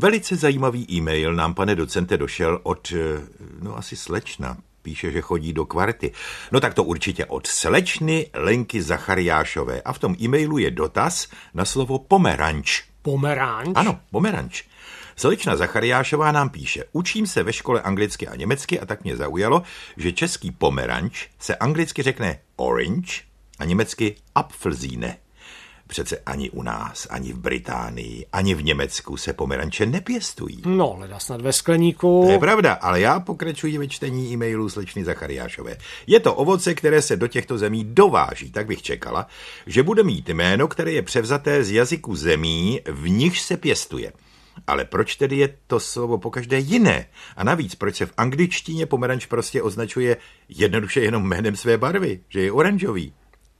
Velice 0.00 0.36
zajímavý 0.36 0.86
e-mail 0.92 1.34
nám, 1.34 1.54
pane 1.54 1.74
docente, 1.74 2.16
došel 2.16 2.60
od, 2.62 2.92
eh, 2.92 3.22
no 3.62 3.76
asi 3.76 3.96
slečna, 3.96 4.56
píše, 4.82 5.12
že 5.12 5.20
chodí 5.20 5.52
do 5.52 5.66
kvarty. 5.66 6.12
No 6.52 6.60
tak 6.60 6.74
to 6.74 6.84
určitě 6.84 7.26
od 7.26 7.46
slečny 7.46 8.26
Lenky 8.34 8.82
Zachariášové. 8.82 9.82
A 9.82 9.92
v 9.92 9.98
tom 9.98 10.16
e-mailu 10.20 10.58
je 10.58 10.70
dotaz 10.70 11.28
na 11.54 11.64
slovo 11.64 11.98
pomeranč. 11.98 12.82
Pomeranč? 13.02 13.72
Ano, 13.74 14.00
pomeranč. 14.10 14.64
Slečna 15.16 15.56
Zachariášová 15.56 16.32
nám 16.32 16.48
píše, 16.48 16.84
učím 16.92 17.26
se 17.26 17.42
ve 17.42 17.52
škole 17.52 17.82
anglicky 17.82 18.28
a 18.28 18.36
německy 18.36 18.80
a 18.80 18.86
tak 18.86 19.04
mě 19.04 19.16
zaujalo, 19.16 19.62
že 19.96 20.12
český 20.12 20.50
pomeranč 20.50 21.28
se 21.38 21.56
anglicky 21.56 22.02
řekne 22.02 22.40
orange 22.56 23.12
a 23.58 23.64
německy 23.64 24.16
apfelsine. 24.34 25.16
Přece 25.90 26.18
ani 26.26 26.50
u 26.50 26.62
nás, 26.62 27.06
ani 27.10 27.32
v 27.32 27.38
Británii, 27.38 28.26
ani 28.32 28.54
v 28.54 28.64
Německu 28.64 29.16
se 29.16 29.32
pomeranče 29.32 29.86
nepěstují. 29.86 30.62
No, 30.66 30.96
leda 30.98 31.18
snad 31.18 31.40
ve 31.40 31.52
skleníku. 31.52 32.22
To 32.26 32.32
je 32.32 32.38
pravda, 32.38 32.72
ale 32.72 33.00
já 33.00 33.20
pokračuji 33.20 33.78
ve 33.78 33.88
čtení 33.88 34.32
e-mailu 34.32 34.68
slečny 34.68 35.04
Zachariášové. 35.04 35.76
Je 36.06 36.20
to 36.20 36.34
ovoce, 36.34 36.74
které 36.74 37.02
se 37.02 37.16
do 37.16 37.26
těchto 37.28 37.58
zemí 37.58 37.84
dováží, 37.84 38.50
tak 38.50 38.66
bych 38.66 38.82
čekala, 38.82 39.26
že 39.66 39.82
bude 39.82 40.02
mít 40.02 40.28
jméno, 40.28 40.68
které 40.68 40.92
je 40.92 41.02
převzaté 41.02 41.64
z 41.64 41.70
jazyku 41.70 42.16
zemí, 42.16 42.80
v 42.86 43.08
nich 43.08 43.40
se 43.40 43.56
pěstuje. 43.56 44.12
Ale 44.66 44.84
proč 44.84 45.16
tedy 45.16 45.36
je 45.36 45.54
to 45.66 45.80
slovo 45.80 46.18
pokaždé 46.18 46.58
jiné? 46.58 47.06
A 47.36 47.44
navíc, 47.44 47.74
proč 47.74 47.96
se 47.96 48.06
v 48.06 48.12
angličtině 48.16 48.86
pomeranč 48.86 49.26
prostě 49.26 49.62
označuje 49.62 50.16
jednoduše 50.48 51.00
jenom 51.00 51.22
jménem 51.22 51.56
své 51.56 51.78
barvy, 51.78 52.20
že 52.28 52.40
je 52.40 52.52
oranžový? 52.52 53.12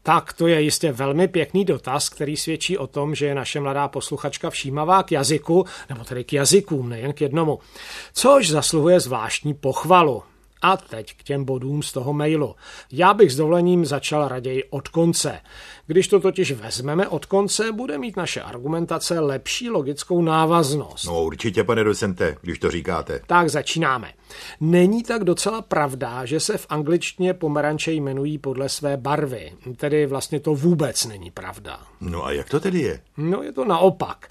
Tak 0.02 0.32
to 0.32 0.46
je 0.46 0.62
jistě 0.62 0.92
velmi 0.92 1.28
pěkný 1.28 1.64
dotaz, 1.64 2.08
který 2.08 2.36
svědčí 2.36 2.78
o 2.78 2.86
tom, 2.86 3.14
že 3.14 3.26
je 3.26 3.34
naše 3.34 3.60
mladá 3.60 3.88
posluchačka 3.88 4.50
všímavá 4.50 5.02
k 5.02 5.12
jazyku, 5.12 5.64
nebo 5.88 6.04
tedy 6.04 6.24
k 6.24 6.32
jazykům, 6.32 6.88
nejen 6.88 7.12
k 7.12 7.20
jednomu. 7.20 7.58
Což 8.12 8.50
zasluhuje 8.50 9.00
zvláštní 9.00 9.54
pochvalu. 9.54 10.22
A 10.62 10.76
teď 10.76 11.16
k 11.16 11.22
těm 11.22 11.44
bodům 11.44 11.82
z 11.82 11.92
toho 11.92 12.12
mailu. 12.12 12.54
Já 12.92 13.14
bych 13.14 13.32
s 13.32 13.36
dovolením 13.36 13.86
začal 13.86 14.28
raději 14.28 14.64
od 14.70 14.88
konce. 14.88 15.40
Když 15.86 16.08
to 16.08 16.20
totiž 16.20 16.52
vezmeme 16.52 17.08
od 17.08 17.26
konce, 17.26 17.72
bude 17.72 17.98
mít 17.98 18.16
naše 18.16 18.40
argumentace 18.42 19.20
lepší 19.20 19.70
logickou 19.70 20.22
návaznost. 20.22 21.04
No 21.04 21.24
určitě, 21.24 21.64
pane 21.64 21.84
docente, 21.84 22.36
když 22.42 22.58
to 22.58 22.70
říkáte. 22.70 23.20
Tak 23.26 23.48
začínáme. 23.48 24.12
Není 24.60 25.02
tak 25.02 25.24
docela 25.24 25.62
pravda, 25.62 26.24
že 26.24 26.40
se 26.40 26.58
v 26.58 26.66
angličtině 26.68 27.34
pomeranče 27.34 27.92
jmenují 27.92 28.38
podle 28.38 28.68
své 28.68 28.96
barvy. 28.96 29.52
Tedy 29.76 30.06
vlastně 30.06 30.40
to 30.40 30.54
vůbec 30.54 31.06
není 31.06 31.30
pravda. 31.30 31.80
No 32.00 32.26
a 32.26 32.32
jak 32.32 32.48
to 32.48 32.60
tedy 32.60 32.80
je? 32.80 33.00
No 33.16 33.42
je 33.42 33.52
to 33.52 33.64
naopak. 33.64 34.28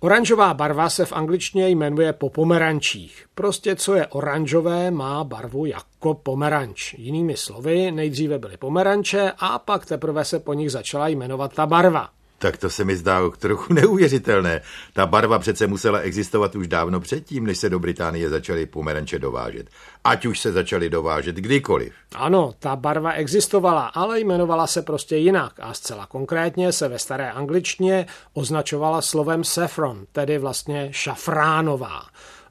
Oranžová 0.00 0.54
barva 0.54 0.90
se 0.90 1.04
v 1.04 1.12
angličtině 1.12 1.68
jmenuje 1.68 2.12
po 2.12 2.30
pomerančích. 2.30 3.26
Prostě 3.34 3.76
co 3.76 3.94
je 3.94 4.06
oranžové, 4.06 4.90
má 4.90 5.24
barvu 5.24 5.66
jako 5.66 6.14
pomeranč. 6.14 6.94
Jinými 6.98 7.36
slovy, 7.36 7.90
nejdříve 7.90 8.38
byly 8.38 8.56
pomeranče 8.56 9.32
a 9.38 9.58
pak 9.58 9.86
teprve 9.86 10.24
se 10.24 10.38
po 10.38 10.54
nich 10.54 10.72
začala 10.72 11.08
jmenovat 11.08 11.54
ta 11.54 11.66
barva. 11.66 12.08
Tak 12.38 12.56
to 12.56 12.70
se 12.70 12.84
mi 12.84 12.96
zdá 12.96 13.30
trochu 13.38 13.72
neuvěřitelné. 13.74 14.60
Ta 14.92 15.06
barva 15.06 15.38
přece 15.38 15.66
musela 15.66 15.98
existovat 15.98 16.54
už 16.54 16.68
dávno 16.68 17.00
předtím, 17.00 17.46
než 17.46 17.58
se 17.58 17.70
do 17.70 17.78
Británie 17.78 18.30
začaly 18.30 18.66
pomeranče 18.66 19.18
dovážet. 19.18 19.66
Ať 20.04 20.26
už 20.26 20.40
se 20.40 20.52
začaly 20.52 20.90
dovážet 20.90 21.36
kdykoliv. 21.36 21.92
Ano, 22.14 22.54
ta 22.58 22.76
barva 22.76 23.12
existovala, 23.12 23.86
ale 23.86 24.20
jmenovala 24.20 24.66
se 24.66 24.82
prostě 24.82 25.16
jinak 25.16 25.52
a 25.60 25.74
zcela 25.74 26.06
konkrétně 26.06 26.72
se 26.72 26.88
ve 26.88 26.98
staré 26.98 27.30
angličtině 27.30 28.06
označovala 28.32 29.02
slovem 29.02 29.44
saffron, 29.44 30.06
tedy 30.12 30.38
vlastně 30.38 30.88
šafránová. 30.92 32.02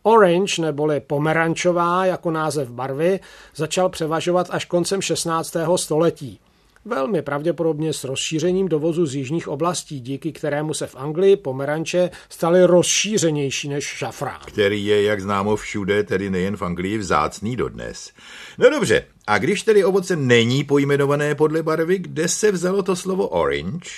Orange 0.04 0.62
neboli 0.62 1.00
pomerančová 1.00 2.06
jako 2.06 2.32
název 2.32 2.70
barvy 2.70 3.20
začal 3.56 3.90
převažovat 3.90 4.48
až 4.50 4.66
koncem 4.66 5.02
16. 5.02 5.56
století. 5.76 6.40
Velmi 6.88 7.22
pravděpodobně 7.22 7.94
s 7.94 8.04
rozšířením 8.04 8.68
dovozu 8.68 9.06
z 9.06 9.16
jižních 9.16 9.48
oblastí, 9.48 10.00
díky 10.00 10.32
kterému 10.32 10.74
se 10.74 10.88
v 10.88 10.96
Anglii 10.96 11.36
pomeranče 11.36 12.10
staly 12.30 12.66
rozšířenější 12.66 13.70
než 13.70 13.86
šafrán. 13.86 14.40
Který 14.46 14.86
je, 14.86 15.04
jak 15.04 15.22
známo, 15.22 15.56
všude, 15.56 16.04
tedy 16.04 16.30
nejen 16.30 16.58
v 16.58 16.62
Anglii, 16.62 16.98
vzácný 16.98 17.56
dodnes. 17.56 18.12
No 18.58 18.70
dobře, 18.70 19.06
a 19.28 19.38
když 19.38 19.64
tedy 19.64 19.84
ovoce 19.84 20.16
není 20.16 20.64
pojmenované 20.64 21.36
podle 21.36 21.64
barvy, 21.64 22.00
kde 22.00 22.28
se 22.28 22.52
vzalo 22.52 22.84
to 22.84 22.96
slovo 22.96 23.28
orange? 23.28 23.90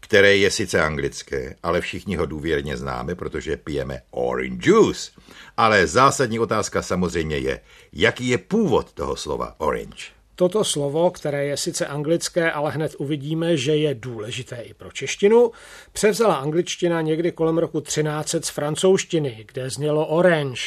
které 0.00 0.36
je 0.36 0.50
sice 0.50 0.82
anglické, 0.82 1.56
ale 1.62 1.80
všichni 1.80 2.16
ho 2.16 2.26
důvěrně 2.26 2.76
známe, 2.76 3.14
protože 3.14 3.56
pijeme 3.56 4.00
orange 4.10 4.70
juice. 4.70 5.10
Ale 5.56 5.86
zásadní 5.86 6.38
otázka 6.38 6.82
samozřejmě 6.82 7.38
je, 7.38 7.60
jaký 7.92 8.28
je 8.28 8.38
původ 8.38 8.92
toho 8.92 9.16
slova 9.16 9.54
orange. 9.58 10.19
Toto 10.40 10.64
slovo, 10.64 11.10
které 11.10 11.44
je 11.44 11.56
sice 11.56 11.86
anglické, 11.86 12.52
ale 12.52 12.70
hned 12.70 12.94
uvidíme, 12.98 13.56
že 13.56 13.76
je 13.76 13.94
důležité 13.94 14.56
i 14.56 14.74
pro 14.74 14.92
češtinu, 14.92 15.50
převzala 15.92 16.34
angličtina 16.34 17.00
někdy 17.00 17.32
kolem 17.32 17.58
roku 17.58 17.80
1300 17.80 18.40
z 18.46 18.48
francouzštiny, 18.48 19.44
kde 19.52 19.70
znělo 19.70 20.06
orange. 20.06 20.62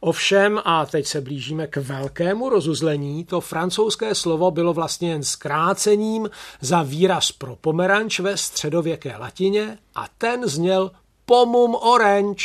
Ovšem, 0.00 0.60
a 0.64 0.86
teď 0.86 1.06
se 1.06 1.20
blížíme 1.20 1.66
k 1.66 1.76
velkému 1.76 2.48
rozuzlení, 2.48 3.24
to 3.24 3.40
francouzské 3.40 4.14
slovo 4.14 4.50
bylo 4.50 4.72
vlastně 4.72 5.10
jen 5.10 5.22
zkrácením 5.22 6.30
za 6.60 6.82
výraz 6.82 7.32
pro 7.32 7.56
pomeranč 7.56 8.20
ve 8.20 8.36
středověké 8.36 9.16
latině 9.16 9.78
a 9.94 10.08
ten 10.18 10.48
zněl 10.48 10.90
pomum 11.24 11.74
orange. 11.74 12.44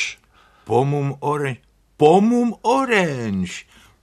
Pomum 0.66 1.16
orange. 1.20 1.62
Pomum 1.98 2.56
orange. 2.62 3.54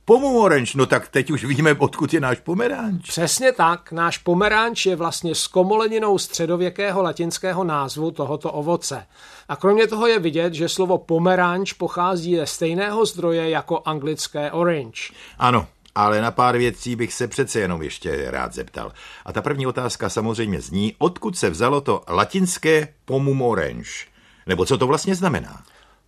Pomeranč, 0.08 0.74
no 0.74 0.86
tak 0.86 1.08
teď 1.08 1.30
už 1.30 1.44
víme, 1.44 1.74
odkud 1.74 2.14
je 2.14 2.20
náš 2.20 2.38
pomeranč. 2.40 3.08
Přesně 3.08 3.52
tak, 3.52 3.92
náš 3.92 4.18
pomeranč 4.18 4.86
je 4.86 4.96
vlastně 4.96 5.34
zkomoleninou 5.34 6.18
středověkého 6.18 7.02
latinského 7.02 7.64
názvu 7.64 8.10
tohoto 8.10 8.52
ovoce. 8.52 9.06
A 9.48 9.56
kromě 9.56 9.86
toho 9.86 10.06
je 10.06 10.18
vidět, 10.18 10.54
že 10.54 10.68
slovo 10.68 10.98
pomeranč 10.98 11.72
pochází 11.72 12.36
ze 12.36 12.46
stejného 12.46 13.06
zdroje 13.06 13.50
jako 13.50 13.82
anglické 13.84 14.50
orange. 14.50 15.00
Ano, 15.38 15.66
ale 15.94 16.20
na 16.20 16.30
pár 16.30 16.58
věcí 16.58 16.96
bych 16.96 17.12
se 17.12 17.28
přece 17.28 17.60
jenom 17.60 17.82
ještě 17.82 18.30
rád 18.30 18.52
zeptal. 18.54 18.92
A 19.24 19.32
ta 19.32 19.42
první 19.42 19.66
otázka 19.66 20.08
samozřejmě 20.08 20.60
zní, 20.60 20.94
odkud 20.98 21.38
se 21.38 21.50
vzalo 21.50 21.80
to 21.80 22.02
latinské 22.08 22.88
pomum 23.04 23.42
orange? 23.42 23.90
Nebo 24.46 24.64
co 24.64 24.78
to 24.78 24.86
vlastně 24.86 25.14
znamená? 25.14 25.62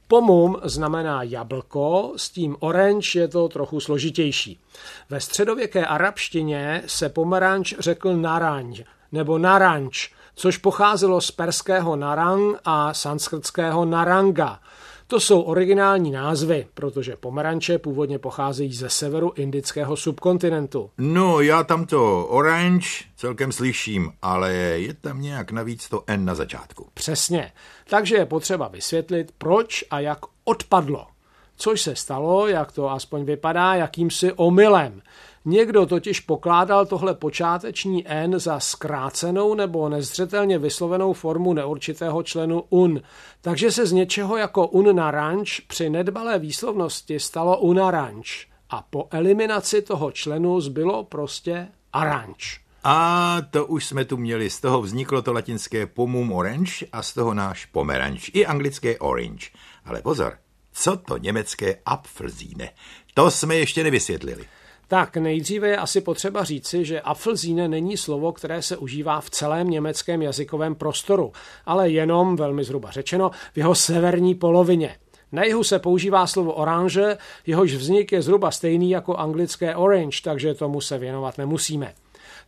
Pomum 0.08 0.56
znamená 0.64 1.22
jablko, 1.22 2.12
s 2.16 2.30
tím 2.30 2.56
orange 2.60 3.18
je 3.20 3.28
to 3.28 3.48
trochu 3.48 3.80
složitější. 3.80 4.60
Ve 5.10 5.20
středověké 5.20 5.86
arabštině 5.86 6.82
se 6.86 7.08
pomeranč 7.08 7.74
řekl 7.78 8.16
naranj 8.16 8.84
nebo 9.12 9.38
naranč, 9.38 10.10
což 10.34 10.56
pocházelo 10.56 11.20
z 11.20 11.30
perského 11.30 11.96
narang 11.96 12.56
a 12.64 12.94
sanskrtského 12.94 13.84
naranga. 13.84 14.60
To 15.10 15.20
jsou 15.20 15.40
originální 15.40 16.10
názvy, 16.10 16.66
protože 16.74 17.16
pomeranče 17.16 17.78
původně 17.78 18.18
pocházejí 18.18 18.72
ze 18.72 18.90
severu 18.90 19.32
indického 19.36 19.96
subkontinentu. 19.96 20.90
No, 20.98 21.40
já 21.40 21.64
tam 21.64 21.86
to 21.86 22.26
orange 22.26 22.88
celkem 23.16 23.52
slyším, 23.52 24.12
ale 24.22 24.52
je 24.54 24.94
tam 24.94 25.20
nějak 25.20 25.50
navíc 25.50 25.88
to 25.88 26.04
N 26.06 26.24
na 26.24 26.34
začátku. 26.34 26.86
Přesně. 26.94 27.52
Takže 27.90 28.16
je 28.16 28.26
potřeba 28.26 28.68
vysvětlit, 28.68 29.34
proč 29.38 29.84
a 29.90 30.00
jak 30.00 30.18
odpadlo. 30.44 31.06
Což 31.58 31.82
se 31.82 31.96
stalo, 31.96 32.46
jak 32.46 32.72
to 32.72 32.90
aspoň 32.90 33.24
vypadá, 33.24 33.74
jakýmsi 33.74 34.32
omylem. 34.32 35.02
Někdo 35.44 35.86
totiž 35.86 36.20
pokládal 36.20 36.86
tohle 36.86 37.14
počáteční 37.14 38.08
n 38.08 38.38
za 38.38 38.60
zkrácenou 38.60 39.54
nebo 39.54 39.88
nezřetelně 39.88 40.58
vyslovenou 40.58 41.12
formu 41.12 41.52
neurčitého 41.52 42.22
členu 42.22 42.64
un, 42.70 43.00
takže 43.40 43.70
se 43.72 43.86
z 43.86 43.92
něčeho 43.92 44.36
jako 44.36 44.66
un 44.66 44.96
naranč 44.96 45.60
při 45.60 45.90
nedbalé 45.90 46.38
výslovnosti 46.38 47.20
stalo 47.20 47.58
unaranč 47.58 48.46
a 48.70 48.84
po 48.90 49.08
eliminaci 49.10 49.82
toho 49.82 50.12
členu 50.12 50.60
zbylo 50.60 51.04
prostě 51.04 51.68
aranč. 51.92 52.58
A 52.84 53.36
to 53.50 53.66
už 53.66 53.86
jsme 53.86 54.04
tu 54.04 54.16
měli, 54.16 54.50
z 54.50 54.60
toho 54.60 54.82
vzniklo 54.82 55.22
to 55.22 55.32
latinské 55.32 55.86
pomum 55.86 56.32
orange 56.32 56.86
a 56.92 57.02
z 57.02 57.14
toho 57.14 57.34
náš 57.34 57.66
pomeranč, 57.66 58.30
i 58.32 58.46
anglické 58.46 58.98
orange. 58.98 59.46
Ale 59.84 60.02
pozor, 60.02 60.38
co 60.80 60.96
to 60.96 61.16
německé 61.16 61.76
Apfelsine? 61.86 62.70
To 63.14 63.30
jsme 63.30 63.56
ještě 63.56 63.84
nevysvětlili. 63.84 64.44
Tak 64.88 65.16
nejdříve 65.16 65.68
je 65.68 65.76
asi 65.76 66.00
potřeba 66.00 66.44
říci, 66.44 66.84
že 66.84 67.00
Apfelsine 67.00 67.68
není 67.68 67.96
slovo, 67.96 68.32
které 68.32 68.62
se 68.62 68.76
užívá 68.76 69.20
v 69.20 69.30
celém 69.30 69.70
německém 69.70 70.22
jazykovém 70.22 70.74
prostoru, 70.74 71.32
ale 71.66 71.90
jenom, 71.90 72.36
velmi 72.36 72.64
zhruba 72.64 72.90
řečeno, 72.90 73.30
v 73.52 73.56
jeho 73.56 73.74
severní 73.74 74.34
polovině. 74.34 74.96
Na 75.32 75.44
jihu 75.44 75.64
se 75.64 75.78
používá 75.78 76.26
slovo 76.26 76.52
oranže, 76.52 77.16
jehož 77.46 77.74
vznik 77.74 78.12
je 78.12 78.22
zhruba 78.22 78.50
stejný 78.50 78.90
jako 78.90 79.16
anglické 79.16 79.76
orange, 79.76 80.18
takže 80.24 80.54
tomu 80.54 80.80
se 80.80 80.98
věnovat 80.98 81.38
nemusíme. 81.38 81.94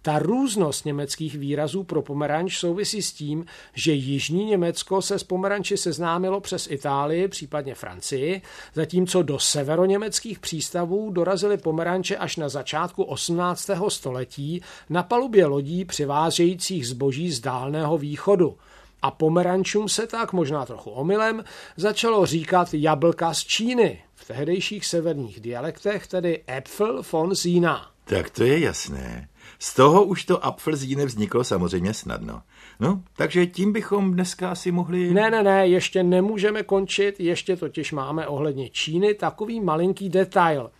Ta 0.02 0.18
různost 0.18 0.84
německých 0.84 1.34
výrazů 1.34 1.84
pro 1.84 2.02
pomeranč 2.02 2.58
souvisí 2.58 3.02
s 3.02 3.12
tím, 3.12 3.46
že 3.74 3.92
jižní 3.92 4.44
Německo 4.44 5.02
se 5.02 5.18
s 5.18 5.24
pomeranči 5.24 5.76
seznámilo 5.76 6.40
přes 6.40 6.70
Itálii, 6.70 7.28
případně 7.28 7.74
Francii, 7.74 8.42
zatímco 8.74 9.22
do 9.22 9.38
severoněmeckých 9.38 10.38
přístavů 10.38 11.10
dorazily 11.10 11.56
pomeranče 11.56 12.16
až 12.16 12.36
na 12.36 12.48
začátku 12.48 13.02
18. 13.02 13.70
století 13.88 14.62
na 14.90 15.02
palubě 15.02 15.46
lodí 15.46 15.84
přivážejících 15.84 16.88
zboží 16.88 17.30
z 17.30 17.40
dálného 17.40 17.98
východu. 17.98 18.56
A 19.02 19.10
pomerančům 19.10 19.88
se 19.88 20.06
tak, 20.06 20.32
možná 20.32 20.66
trochu 20.66 20.90
omylem, 20.90 21.44
začalo 21.76 22.26
říkat 22.26 22.68
jablka 22.74 23.34
z 23.34 23.44
Číny, 23.44 24.02
v 24.14 24.26
tehdejších 24.26 24.86
severních 24.86 25.40
dialektech, 25.40 26.06
tedy 26.06 26.44
Äpfel 26.48 27.02
von 27.12 27.36
Sina. 27.36 27.90
Tak 28.04 28.30
to 28.30 28.44
je 28.44 28.58
jasné. 28.58 29.28
Z 29.58 29.74
toho 29.74 30.04
už 30.04 30.24
to 30.24 30.44
Apfelsíne 30.44 31.04
vzniklo 31.06 31.44
samozřejmě 31.44 31.94
snadno. 31.94 32.42
No, 32.80 33.02
takže 33.16 33.46
tím 33.46 33.72
bychom 33.72 34.12
dneska 34.12 34.50
asi 34.50 34.72
mohli... 34.72 35.14
Ne, 35.14 35.30
ne, 35.30 35.42
ne, 35.42 35.66
ještě 35.66 36.02
nemůžeme 36.02 36.62
končit, 36.62 37.20
ještě 37.20 37.56
totiž 37.56 37.92
máme 37.92 38.26
ohledně 38.26 38.68
Číny 38.68 39.14
takový 39.14 39.60
malinký 39.60 40.08
detail 40.08 40.70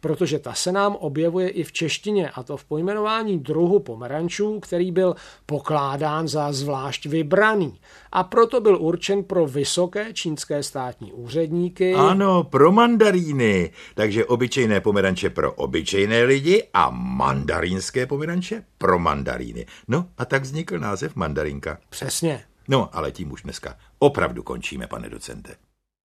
protože 0.00 0.38
ta 0.38 0.54
se 0.54 0.72
nám 0.72 0.96
objevuje 0.96 1.48
i 1.48 1.64
v 1.64 1.72
češtině, 1.72 2.30
a 2.30 2.42
to 2.42 2.56
v 2.56 2.64
pojmenování 2.64 3.38
druhu 3.38 3.78
pomerančů, 3.78 4.60
který 4.60 4.92
byl 4.92 5.14
pokládán 5.46 6.28
za 6.28 6.52
zvlášť 6.52 7.06
vybraný. 7.06 7.80
A 8.12 8.24
proto 8.24 8.60
byl 8.60 8.76
určen 8.80 9.24
pro 9.24 9.46
vysoké 9.46 10.12
čínské 10.12 10.62
státní 10.62 11.12
úředníky. 11.12 11.94
Ano, 11.94 12.44
pro 12.44 12.72
mandaríny. 12.72 13.70
Takže 13.94 14.24
obyčejné 14.24 14.80
pomeranče 14.80 15.30
pro 15.30 15.52
obyčejné 15.52 16.22
lidi 16.22 16.64
a 16.74 16.90
mandarínské 16.90 18.06
pomeranče 18.06 18.64
pro 18.78 18.98
mandaríny. 18.98 19.66
No 19.88 20.08
a 20.18 20.24
tak 20.24 20.42
vznikl 20.42 20.78
název 20.78 21.16
mandarinka. 21.16 21.78
Přesně. 21.88 22.44
No, 22.68 22.88
ale 22.92 23.12
tím 23.12 23.32
už 23.32 23.42
dneska 23.42 23.76
opravdu 23.98 24.42
končíme, 24.42 24.86
pane 24.86 25.08
docente. 25.08 25.67